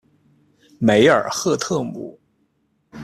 [0.79, 2.19] 梅尔赫特姆。